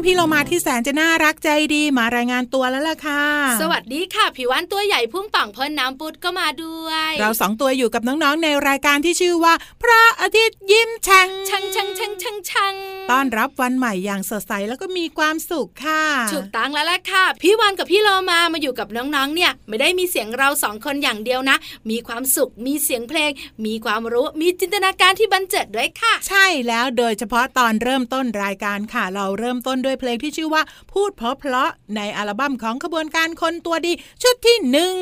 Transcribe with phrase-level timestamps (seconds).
[0.00, 3.24] องพี่เรามาที่แสนจะน่ารักใจดีมารายงานตัวแล้วล่ะค่ะ
[3.60, 6.79] สวัสดีค่ะ ผิววันตัวใหญ่พุ่งป่องพ่นน้ำปุดก็มาด้วย
[7.20, 12.74] เราสองตัวอยู่กับน้องๆในรายการที่ชื่อว่า พระอาทิตย์ยิ้มแฉ่งชังชังชังชังชัง
[13.10, 21.56] ต้อนรับวันใหม่อย่างสดใสแล้วก็มีความสุขค่ะถูกตั้งแล้วล่ะค่ะ พี่วันกับพี่โลมามาอยู่กับน้องๆ เนี่ย ไม่ได้มีเสียงเราสองคนอย่างเดียวนะ
[21.90, 23.30] มีความสุขมีเสียงเพลง
[23.66, 30.62] มีความรู้มีจินตนาการที่บันเจิดด้วยค่ะ ใช่แล้วโดยเฉพาะตอนเริ่มต้นรายการค่ะ เราเริ่มต้นด้วยเพลงที่ชื่อว่า
[30.92, 34.94] พูดเพราะเพราะๆในอัลบั้มของขบวนการคนตัวดี ชุดที่หนึ่ง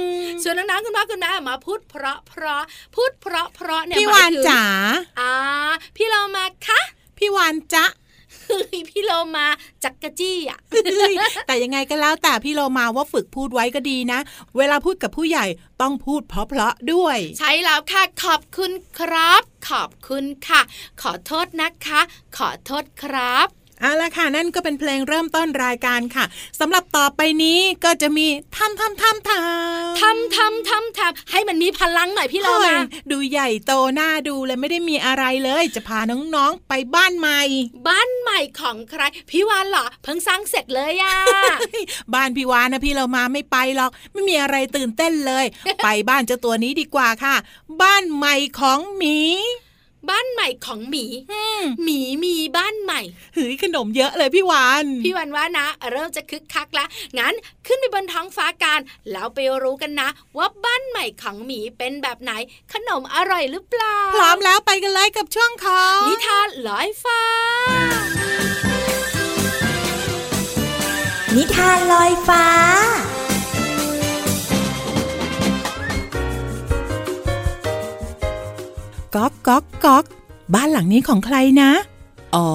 [0.43, 2.62] ส่วนน้องๆคุณพ่อคุณแม่มาพูดเพราะเพราะ
[2.94, 4.62] พูดเพราะเพราะเนี่ยพี่หมยวานถึงจ๋า
[5.21, 5.33] อ่า
[5.97, 6.81] พี่โลมาคะ
[7.19, 7.84] พี่วานจ๊ะ
[8.44, 9.47] เฮ้ยพี่โลมา
[9.84, 10.59] จักกะจี้อะ
[11.47, 14.21] แต่ยังไงก็แล้วแต่พี่โลมาว่าฝึกพูดไว้ก็ดีนะ
[14.56, 15.47] เวลาพูดกับผู้ใหญ่
[15.81, 20.61] ต้องพูดเพราะๆด้วย ใช่แล้วค่ะขอบคุณครับ ขอบคุณค่ะ
[21.03, 22.00] ขอโทษนะคะ
[22.37, 23.49] ขอโทษครับ
[23.81, 26.25] เอาละค่ะนั่นก็เป็นเพลงเริ่มต้นรายการค่ะ
[26.61, 37.41] สำหรับต่อไปนี้ก็จะมีทำทำทำทำทำทำทำทำให้มันมีพลังหน่อยพี่โลโอ้ยมาดูใหญ่โตหน้าดูเลยไม่ได้มีอะไรเลย จะพาน้องๆไปบ้านใหม่
[37.88, 41.15] บ้านใหม่ของใครพี่วานเหรอเพิ่งสร้างเสร็จเลยอะ
[42.15, 45.44] บ้านพี่วานนะพี่เรามาไม่ไปหรอกไม่มีอะไรตื่นเต้นเลย
[45.84, 47.34] ไปบ้านเจ้าตัวนี้ดีกว่าค่ะ
[47.83, 49.19] บ้านใหม่ของหมี
[50.11, 53.01] บ้านใหม่ของหมีอืมหมีมีบ้านใหม่
[53.37, 56.85] หืยขนมเยอะเลยพี่วานพี่วันว่านะ เริ่มจะคึกคักละ
[57.19, 57.35] งั้น
[57.67, 58.81] ขึ้นไปบนท้องฟ้ากัน
[59.13, 62.33] แล้วไปรู้กันนะ ว่าบ้านใหม่ของหมีเป็นแบบไหน
[62.73, 67.21] ขนมอร่อยหรือเปล่าพร้อมแล้วไปกันเลยกับช่วงของนิทานลอยฟ้า
[71.37, 72.44] นิทานลอยฟ้า
[79.14, 80.05] ก๊อกก๊อกก๊อก
[80.55, 81.70] บ้านหลังนี้ของใครนะ
[82.37, 82.50] อ๋อ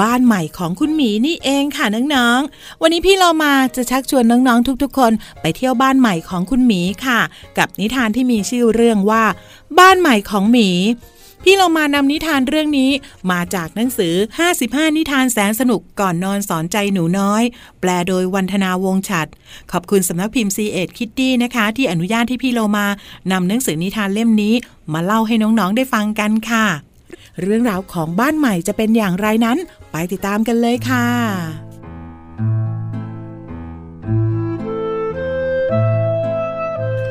[0.00, 7.20] บ้านใหม่ของคุณหมีนี่เองค่ะน้องๆ วันนี้พี่เรามาจะชักชวนน้องๆทุกๆ คนไปเที่ยวบ้านใหม่ของคุณหมีค่ะ
[7.58, 9.24] กับนิทานที่มีชื่อเรื่องว่า
[9.78, 10.68] บ้านใหม่ของหมี
[11.48, 12.90] พี่เรามานำนิทานเรื่องนี้
[13.30, 14.14] มาจากหนังสือ
[14.54, 17.42] 55 นิทานแสนสนุกก่อนนอนสอนใจหนูน้อย
[17.80, 19.26] แปลโดยวันธนาวงฉัด
[19.72, 22.86] ขอบคุณสำนักพิมพ์ c ีเอ็ดคิตตี้นะคะ ที่อนุญาตที่พี่เรามา
[23.32, 24.54] นำหนังสือนิทานเล่มนี้
[24.92, 26.66] มาเล่าให้น้องๆได้ฟังกันค่ะ
[27.40, 29.58] เรื่องราวของบ้านใหม่จะเป็นอย่างไรนั้น
[29.92, 31.06] ไปติดตามกันเลยค่ะ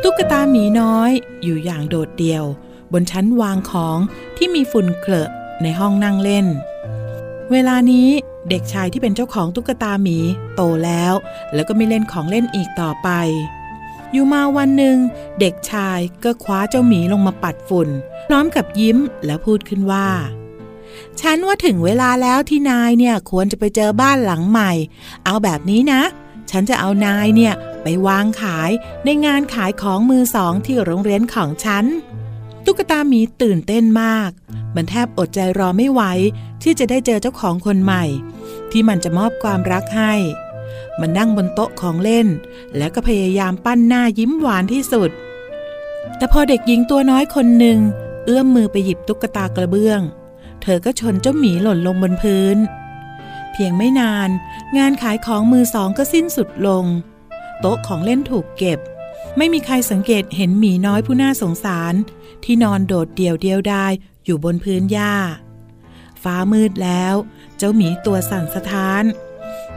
[0.03, 1.11] ตุ๊กตาหมีน้อย
[1.43, 2.45] อยู่อย่างโดดเดี่ยว
[2.95, 3.97] บนชั้นวางของ
[4.37, 5.29] ที่มีฝุ่นเคลอะ
[5.63, 6.45] ในห้องนั่งเล่น
[7.51, 8.09] เวลานี้
[8.49, 10.17] เด็กชายที่เป็นเจ้าของตุ๊กตาหมี
[10.55, 11.13] โตแล้ว
[11.53, 13.09] แล้วก็ไม่เล่นของเล่นอีกต่อไป
[14.11, 14.97] อยู่มาวันหนึ่ง
[15.39, 17.89] เด็กชายก็คว้าเจ้าหมีลงมาปัดฝุ่น
[18.27, 20.07] พร้อมกับยิ้มและพูดขึ้นว่า
[21.21, 24.71] ฉันว่าถึงเวลาแล้วที่นายเนี่ยควรจะไปเจอบ้านหลังใหม่
[25.25, 26.01] เอาแบบนี้นะ
[26.51, 27.53] ฉันจะเอานายเนี่ย
[27.83, 28.71] ไปวางขาย
[29.05, 31.85] ในงานขายของมือสองที่โรงเรียนของฉัน
[32.65, 34.31] ตุ๊กตาหมีตื่นเต้นมาก
[34.75, 36.01] มันแทบอดใจรอไม่ไหว
[36.63, 38.03] ที่จะได้เจอเจ้าของคนใหม่
[38.71, 40.13] ที่มันจะมอบความรักให้
[40.99, 42.27] มันนั่งบนโต๊ะของเล่น
[42.77, 45.09] แล้วก็พยายามปั้นหน้ายิ้มหวานที่สุด
[46.17, 47.79] แต่พอเด็กหญิงตัวน้อยคนหนึ่ง
[48.25, 50.01] เอื้อมมือไปหยิบตุ๊กตากระเบื้อง
[50.61, 52.57] เธอก็ชนเจ้าหมีหล่นลงบนพื้น
[53.51, 54.29] เพียงไม่นาน
[54.77, 56.85] งานขายของมือสองก็สิ้นสุดลง
[57.59, 58.79] โต๊ะของเล่นถูกเก็บ
[59.37, 61.93] ไม่มีใครสังเกตเห็นหมีน้อยผู้น่าสงสาร
[62.43, 63.91] ที่นอนโดดเดี่ยวเดียวดาย
[64.25, 65.13] อยู่บนพื้นหญ้า
[66.23, 67.13] ฟ้ามืดแล้ว
[67.57, 69.03] เจ้าหมีตัวสั่นสะท้าน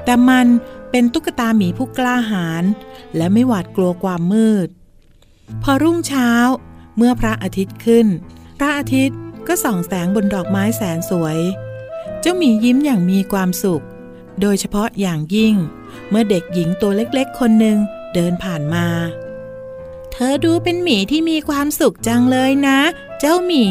[0.05, 0.47] แต่มัน
[0.91, 2.65] เป็นตุ๊กตาหมีผู้กล้าหาญ
[3.17, 4.69] และไม่หวาดกลัวความมืด
[5.63, 6.31] พอรุ่งเช้า
[6.97, 8.07] เมื่อพระอาทิตย์ขึ้น
[8.59, 11.39] พระอาทิตย์ก็ส่องแสงบนดอกไม้แสนสวย
[12.21, 13.85] เจ้าหมียิ้มอย่างมีความสุข
[14.41, 15.55] โดยเฉพาะอย่างยิ่ง
[16.11, 17.79] เมื่อเด็กหญิงตัวเล็กๆ คนหนึ่ง
[18.15, 18.87] เดินผ่านมา
[20.19, 22.79] ธอดูเป็นหมีที่มีความสุขจังเลยนะ
[23.21, 23.67] เจ้าหมี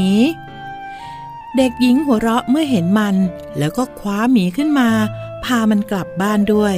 [1.57, 3.15] เด็กหญิงหัวเราะเมื่อเห็นมัน
[3.57, 4.89] แล้วก็คว้าหมีขึ้นมา
[5.43, 6.75] พามันกลับบ้านด้วย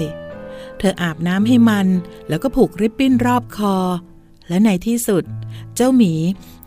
[0.77, 1.87] เธออาบน้ำให้มัน
[2.29, 3.75] แล้วก็ผูกริบบิ้นรอบคอ
[4.47, 5.23] และในที่สุด
[5.75, 6.13] เจ้าหมี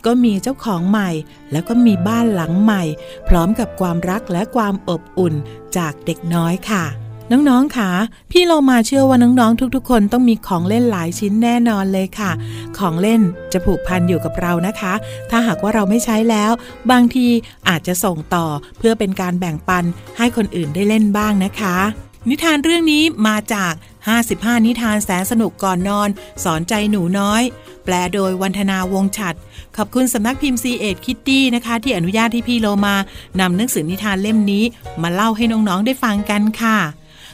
[0.06, 1.10] ก็มีเจ้าของใหม่
[1.52, 2.82] แล้วก็มีบ้านหลังใหม่
[3.28, 5.34] พร้อมกับความรักและความอบอุ่น
[5.76, 6.84] จากเด็กน้อยค่ะ
[7.32, 7.90] น้องๆค่ะ
[8.31, 12.31] พี่เรามาเชื่อว่าน้องๆทุกๆ คนต้องมีของเล่นหลายชิ้นแน่นอนเลยค่ะ
[12.79, 13.20] ของเล่น
[13.52, 14.93] จะผูกพันอยู่กับเรานะคะ
[15.31, 16.50] ถ้าหากว่าเราไม่ใช้แล้ว
[16.90, 17.26] บางที
[17.69, 18.46] อาจจะส่งต่อ
[18.79, 19.84] เพื่อเป็นการแบ่งปัน
[20.19, 21.76] ให้คนอื่นได้เล่นบ้างนะคะ
[22.29, 23.73] นิทานเรื่องนี้มาจาก
[24.19, 26.08] 55 นิทานแสนสนุกก่อนนอน
[26.44, 27.43] สอนใจหนูน้อย
[27.84, 29.34] แปลโดยวันธนาวงฉัด
[29.76, 32.96] ขอบคุณสำนักพิมพ์ C ีเอ็ดคิตตี้นะคะ ที่อนุญาตให้พี่โลมา
[33.40, 34.64] นำหนังสือนิทานเล่มนี้
[35.02, 36.79] มาเล่าให้น้องๆได้ฟังกันค่ะ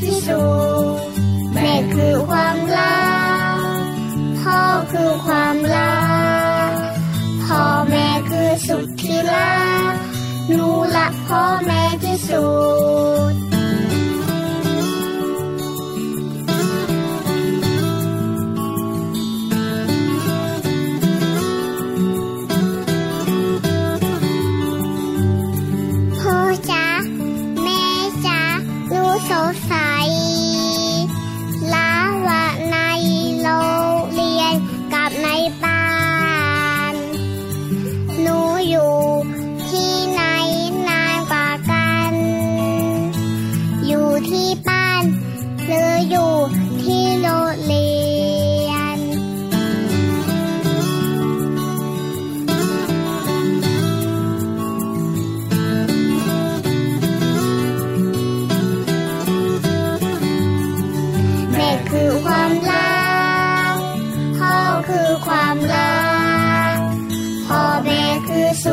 [0.00, 0.42] ที่สู
[0.82, 0.84] ง
[1.52, 2.98] แม่คือความรั
[3.56, 3.82] ก
[4.40, 4.60] พ่อ
[4.92, 5.96] คือความรั
[6.68, 6.70] ก
[7.44, 9.56] พ่อแม่คือสุดที่รั
[9.92, 9.94] ก
[10.48, 12.44] หนูรักพ่อแม่ที่สุ
[12.74, 12.75] ด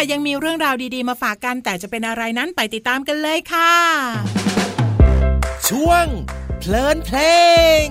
[0.00, 3.74] ค่ะ ยังมีเรื่องราวดีๆ มาฝากกัน แต่จะเป็นอะไรนั้นไปติดตามกันเลยค่ะ
[5.68, 6.06] ช่วง
[6.58, 7.18] เพลินเพล
[7.84, 7.86] ง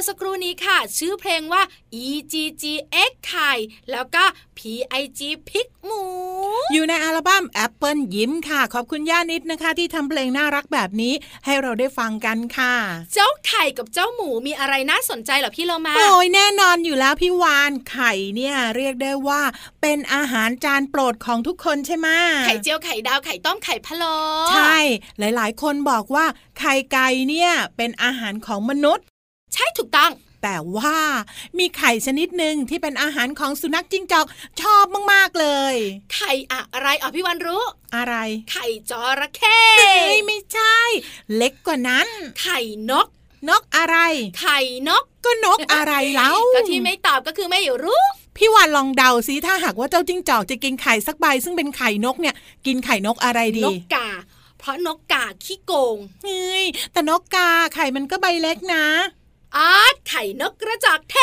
[0.00, 1.62] อสักครู่นี้ค่ะ ชื่อเพลงว่า
[2.04, 2.64] E G G
[3.10, 3.52] X ไข่
[3.90, 4.24] แล้วก็
[4.58, 4.60] P
[5.00, 6.04] I G พิกหมู
[6.72, 11.14] อยู่ในอัลบั้มแอปเปิลยิ้มค่ะ ขอบคุณย่านิดนะคะ ที่ทำเพลงน่ารักแบบนี้
[11.44, 12.74] ให้เราได้ฟังกันค่ะ
[13.14, 19.42] เจ้าไข่กับเจ้าหมูมีอะไรน่าสนใจเหรอพี่เรามา โอ้ยแน่นอนอยู่แล้วพี่วานไข่เนี่ยเรียกได้ว่า
[19.82, 22.08] เป็นอาหารจานโปรดของทุกคนใช่ไหม
[22.46, 24.16] ไข่เจียวไข่ดาวไข่ต้มไข่พะโล้
[24.52, 24.78] ใช่
[25.18, 26.26] หลาย ๆ คนบอกว่า
[26.58, 30.12] ไข่ไก่เนี่ยเป็นอาหารของมนุษย์ใช่ถูกต้อง
[30.42, 30.98] แต่ว่า
[31.58, 34.26] มีไข่ชนิดหนึ่งที่เป็นอาหารของสุนัขจิ้งจอก
[34.60, 35.74] ชอบมากๆเลย
[36.14, 37.62] ไข่อะไรอ๋อพี่วันรู้
[37.96, 38.14] อะไร
[38.50, 40.76] ไข่จระเข้เฮ้ยไม่ใช่
[41.34, 42.06] เล็กกว่านั้น
[42.42, 43.06] ไข่นก
[43.48, 43.96] นกอะไร
[44.40, 48.02] ไข่นกก็นกอะไรแล้วก็ที่ไม่ตอบก็คือไม่รู้
[48.36, 52.34] พี่วานลองเดาซิถ้าหากว่าเจ้าจิ้งจอกจะกินไข่สักใบ ซึ่งเป็นไข่นกเนี่ย
[52.66, 54.08] กินไข่นกอะไรดีนกกา
[54.58, 58.84] เพราะนกกาขี้โกงเฮ้ยแต่นกกาไข่มันก็ใบเล็กนะ
[59.56, 61.18] อาร์ตไข่นกกระจอกเท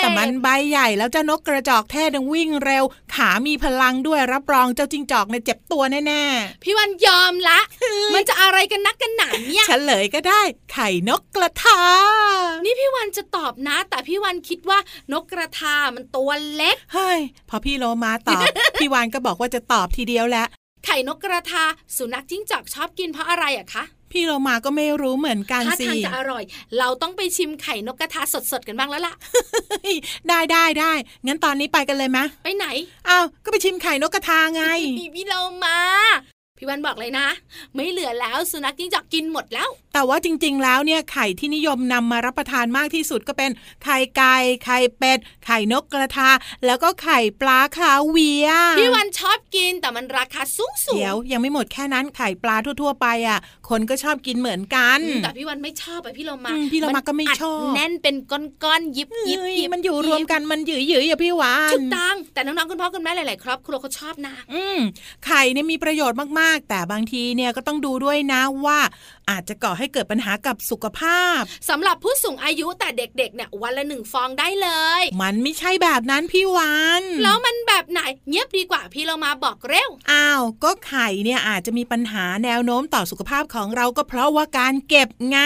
[0.00, 2.84] ศ แต่มันใบใหญ่แล้วเจ้านกกระจอกแท้ดังวิ่งเร็ว
[3.14, 6.22] ขามีพลังด้วยรับรองเจ้าจิ้งจอกเนี่ยเจ็บตัวแน่
[6.62, 7.60] พี่วันยอมละ
[8.14, 10.40] มันจะอะไรกันนักกันหนาเนี่ยๆเฉลยก็ได้
[10.72, 11.82] ไข่นกกระทา
[12.64, 14.78] นี่พี่วันจะตอบนะ แต่พี่วันคิดว่า
[15.12, 18.42] นกกระทามันตัวเล็ก เฮ้ย พอพี่โลมาตอบ
[18.80, 20.46] พี่วานก็บอกว่าจะตอบทีเดียวแหละ
[20.86, 21.64] ไข่นกกระทา
[21.96, 26.42] สุนัขจิ้งจอกชอบกินเพราะอะไรอะคะ พี่โลมาก็ไม่รู้เหมือนกันถ้าสิทางจะอร่อย
[26.78, 29.14] เราต้องไปชิมไข่นกกระทาสดๆกันบ้างแล้วล่ะ
[29.70, 29.96] เฮ้ย
[30.28, 30.92] ได้ได้ได้
[31.26, 32.66] งั้นตอนนี้ไปกันเลยไหมไปไหน
[33.08, 34.64] อ้าวก็ไปชิมไข่นกกระทาไง
[34.98, 35.78] พี่พี่เรามา
[36.58, 37.26] พี่วันบอกเลยนะ
[37.74, 43.50] ไม่เหลือแล้วสุนัขจิ้งจอกกินหมดแล้วแต่ว่าจริง ๆ แล้วเนี่ยไข่ที่นิยมนำมารับประทานมากที่สุดก็เป็น
[43.84, 46.30] ไข่ไก่ไข่เป็ด ไข่นกกระทา
[46.66, 64.78] แล้วก็ไข่ปลาคาเวียร์พี่วันชอบกินแต่มันราคาสูงสูงเดี๋ยวยังไม่หมดแค่นั้นไข่ปลาทั่ว ๆ ไปอะ คนก็ชอบกินเหมือนกันแต่พี่วันไม่ชอบอะพี่เรามาอืมพี่เรามาก็ไม่อัดชอบแน่นเป็นก้อนๆยิบยิบเฮ้ยยิบมันอยู่รวมกันมันหยืยๆอย่าพี่หวานถูกต้องแต่น้องๆคุณพ่อคุณแม่หลายๆครอบครัวเขาชอบนะอืม
[65.26, 68.78] ไข่เนี่ยมีประโยชน์มากๆ แต่บางทีเนี่ยก็ต้องดูด้วยนะว่า
[69.30, 74.68] อาจจะก่อให้เกิดปัญหากับสุขภาพสำหรับผู้สูงอายุแต่เด็กๆเนี่ยวันละหนึ่งฟองได้เล
[75.00, 85.38] ย มันไม่ใช่แบบนั้นพี่วานแล้วมันแบบไหนเงียบดีกว่าพี่เรามาบอกเร็วอ้าวก็ไข่เนี่ยอาจจะมีปัญหาแนวโน้มต่อสุขภาพของเราก็เพราะว่าการเก็บไง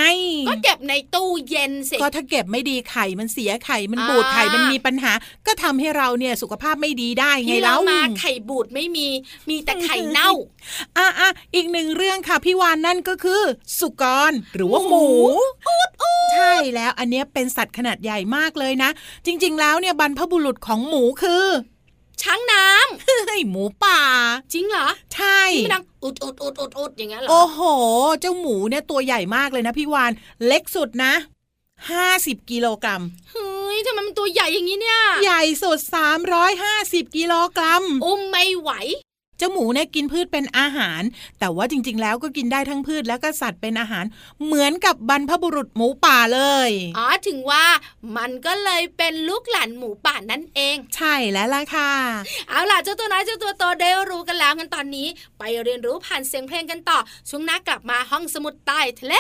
[0.49, 5.13] ก็เก็บในตู้เย็นสิก็ถ้าเก็บไม่ดีไข่มันเสียไข่มันอ่าบูดไข่มันมีปัญหา
[5.47, 9.09] ก็ทำให้เราเนี่ยสุขภาพไม่ดีได้ไงพี่แล้เราวมาไข่บูดไม่มี
[9.49, 10.31] มีแต่ไข่เน่า
[10.99, 13.43] อะอะอีกหนึ่งเรื่องค่ะพี่วานนั่นก็คือ
[13.81, 15.07] สุกร หรือว่าหมู
[16.35, 18.91] ใช่แล้วอันเนี้ยเป็นสัตว์ขนาดใหญ่มากเลยนะ
[19.27, 21.47] จริง ๆ แล้วเนี่ยบรรพบุรุษของหมูคือ
[22.23, 24.01] ช้างน้ำเฮ้ยหมูป่า
[24.53, 27.61] จริงเหรอ ใช่ที่มันดังอุดอุดอุดอุดอุดอย่างเงี้ยเหรอ โอ้โห
[28.21, 30.13] เจ้าหมูเนี่ยตัวใหญ่มากเลยนะพี่วาน
[30.47, 31.15] เล็กสุดนะ
[31.83, 35.79] 50กิโลกรัม เฮ้ยทำไมมันตัวใหญ่อย่างนี้เนี่ย ใหญ่สุด
[36.49, 38.71] 350กิโลกรัม อุ้มไม่ไหว
[39.39, 41.03] เจ้าหมูเนี่ยกินพืชเป็นอาหาร
[41.39, 44.05] แต่ว่าจริง ๆ แล้วก็กินได้ทั้งพืชแล้วก็สัตว์เป็นอาหาร
[44.45, 47.65] เหมือนกับบรรพบุรุษหมูป่าเลยอ๋อถึงว่า
[48.17, 51.93] มันก็เลยเป็นลูกหลานหมูป่านั่นเอง ใช่แล้วล่ะค่ะ
[52.49, 59.15] เอาล่ะเจ้าตัวน้อยเจ้าตัวโตได้รู้กันแล้วกันตอนนี้ ไปเรียนรู้ผ่านเสียงเพลงกันต่อช่วงหน้ากลับมาห้องสมุดใต้ทะเล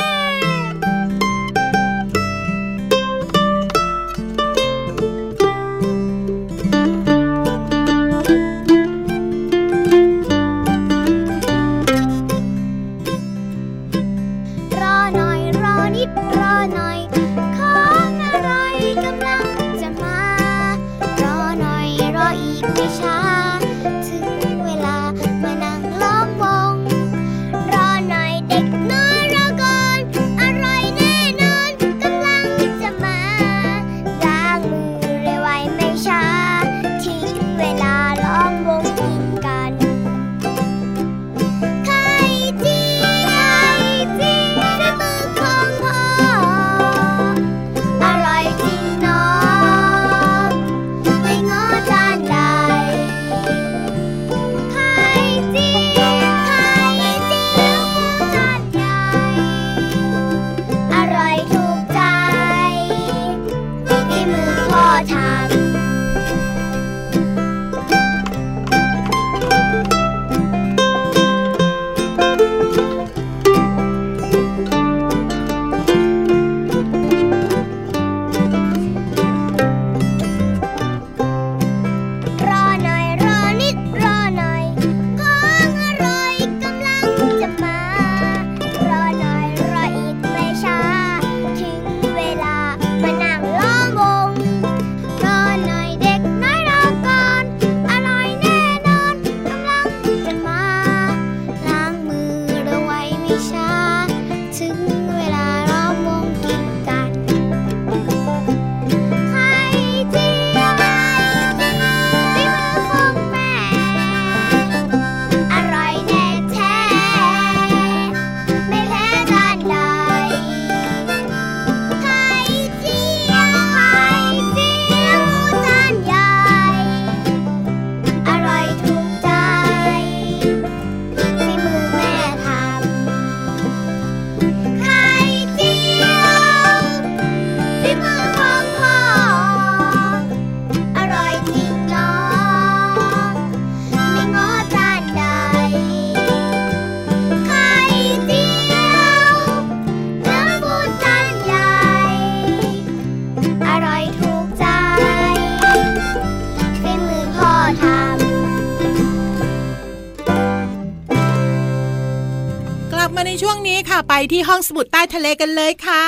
[164.16, 166.06] ไปที่ห้องสมุดใต้ทะเลกันเลยค่ะ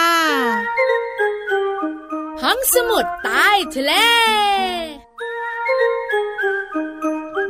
[2.43, 3.93] ห้องสมุดใต้ทะเล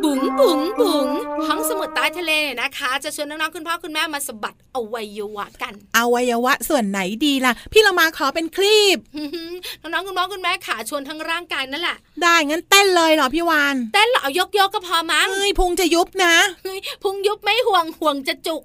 [0.02, 1.08] บุ๋งบุ๋งบุ๋ง
[1.48, 8.98] ห้องสมุดใต้ทะเลเนี่ยนะคะ จะชวนน้องๆคุณพ่อคุณแม่มาสบัดอวัยวะกัน อวัยวะส่วนไหนดีล่ะ พี่เรามาขอเป็นคลิป
[9.82, 18.62] น้องๆคุณพ่อคุณแม่ขาชวนทั้งร่างกายนั่นแหละได้งั้นเต้นเลยเหรอพี่วานเต้นเหรอเอายกๆก็พอมั้งเอ้ยพุงจะยุบนะเฮ้ยพุงยุบไม่ห่วงห่วงจะจุก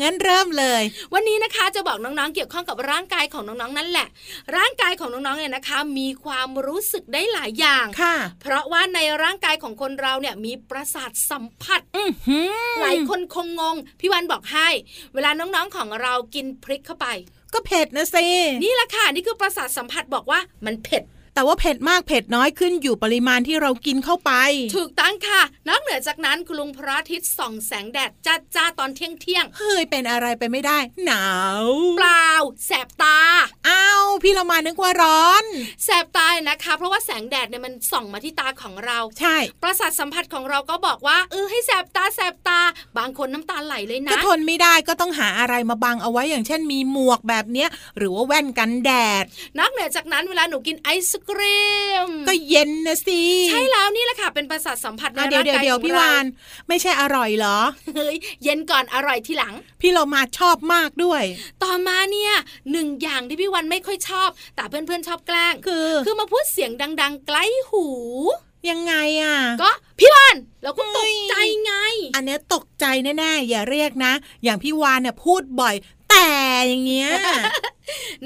[0.00, 0.82] งั้นเริ่มเลย
[1.14, 4.08] วันนี้นะคะจะบอกน้องๆเกี่ยวข้องกับร่างกายของน้องๆนั่นแหละ
[4.56, 14.68] ร่างกายของน้องๆเนี่ยนะคะ มีความรู้สึกได้หลายอย่างค่ะ เพราะว่าในร่างกายของคนเราเนี่ยมีประสาทสัมผัสอื้อหือหลายคนคงงง พี่วันบอกให้
[15.14, 17.06] เวลาน้องๆของเรากินพริกเข้าไป
[17.54, 18.26] ก็เผ็ดนะสิ
[18.64, 21.02] นี่แหละค่ะนี่คือประสาทสัมผัสบอกว่ามันเผ็ด
[21.34, 24.32] แต่ว่าเผ็ดมากเผ็ดน้อยขึ้นอยู่ปริมาณที่เรากินเข้าไป
[24.76, 31.26] ถูกต้องค่ะ นอกเหนือจากนั้นคุณลุงพระอาทิตย์ส่องแสงแดดจ้าจ้าๆตอนเที่ยงเที่ยงเฮ้ยเป็นอะไรไปไม่ได้ หนา
[31.64, 32.30] วๆเปล่า
[32.66, 33.18] แสบตา
[33.68, 35.44] อ้าวพี่เรามานึกว่าร้อน
[35.84, 42.60] แสบตานะคะ เพราะว่าแสงแดดเนี่ยมันส่องมาที่ตาของเรา ใช่ ประสาทสัมผัสของเราก็บอกว่าเออให้แสบตาแสบตา
[42.98, 47.68] บางคนน้ำตาไหลเลยก็นะทนไม่ได้ก็ต้องหาอะไรมาบังเอาไว้อย่างเช่นมีหมวกแบบเนี้ย
[47.98, 48.90] หรือว่าแว่นกันแด
[49.22, 49.24] ด
[49.58, 51.68] นอกเหนือจากนั้นเวลาหนูกินไอศกรี
[52.06, 56.24] ม ก็เย็นนะสิ ใช่แล้วนี่แหละค่ะ เป็นประสาทสัมผัสในอะเดี๋ยร่าวงเดี๋ยวกายเดี๋ยวของพี่เราวาน
[56.68, 57.58] ไม่ใช่อร่อยเหรอ
[57.96, 61.22] เฮ้ย เย็นก่อนอร่อยทีหลัง พี่เรามาชอบมากด้วย
[61.62, 62.32] ต่อมาเนี่ย
[62.72, 67.86] หนึ่งอย่างที่พี่วันไม่ค่อยชอบ แต่เพื่อนๆชอบแกล้งคือ คือมาพูดเสียงดัง ๆ ใกล้หู
[68.70, 71.34] ยังไงอะ ก็พี่วันเราก็ตเฮ้กยใจ
[71.64, 71.72] ไง
[72.14, 72.84] อันเนี้ยตกใจ
[73.18, 74.12] แน่ๆอย่าเรียกนะ
[74.44, 75.74] อย่างพี่วานเนี่ยพูดบ่อย
[76.10, 76.28] แต่
[76.68, 77.10] อย่างเงี้ย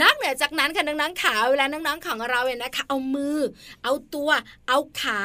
[0.00, 3.38] นอกเหนือจากนั้นค่ะน้องๆขาเวลาน้องๆของเราเนี่ยนะคะ เอามือ
[3.84, 4.30] เอาตัว
[4.68, 5.18] เอาขา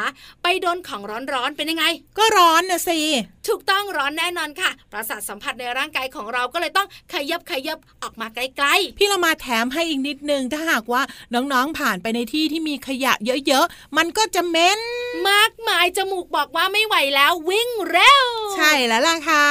[0.43, 1.01] ไปโดนของ
[1.33, 1.85] ร้อนๆเป็นยังไง
[2.17, 2.99] ก็ร้อนนะสิ
[3.47, 8.67] ถูกต้องร้อนแน่นอนค่ะ ประสาทสัมผัสในร่างกายของเราก็เลยต้องขยับขยับออกมาไกล
[8.97, 11.01] พี่เรามาแถมให้อีกนิดนึงถ้าหากว่า
[11.33, 13.13] น้องๆผ่านไปในที่ที่มีขยะ
[13.47, 19.45] เยอะๆ มันก็จะเหม็นๆมากมายจมูกบอกว่าไม่ไหวแล้ววิ่งเร็ว ใช่แล้วล่ะค่ะ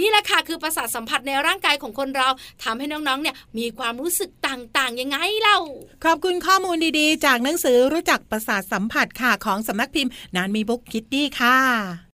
[0.00, 2.28] นี่แหละค่ะคือประสาทสัมผัสในร่างกายของคนเรา
[2.62, 5.58] ทำให้น้องๆเนี่ยมีความรู้สึกต่างๆ ยังไงเล่า
[6.04, 12.07] ขอบคุณข้อมูลดีๆ จากหนังสือรู้จักประสาทสัมผัสค่ะของสำนักพิมพ์นานมีบุ๊กคิตตี้ค่ะ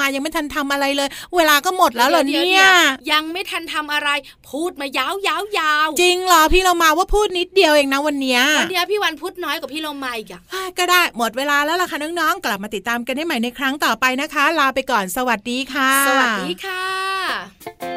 [0.00, 2.68] มายังไม่ทันทำอะไรเลย เวลาก็หมดแล้วเหรอดี๋วเนี่ยดี๋
[3.06, 4.08] วยังไม่ทันทำอะไร
[4.50, 17.89] พูดมายาวยาวยาวจริงเหรอพี่เรามาว่าพูดนิดเดียวเองนะวันเนี้ยวันเนี้ยพี่วันพูดน้อยกว่าพี่เรามาอีกอะอะก็ได้หมดเวลาแล้วล่ะค่ะน้องๆกลับมาติดตามกันได้ใหม่ในครั้งต่อไปนะคะ ลาไปก่อนสวัสดีค่ะ สวัสดีค่ะ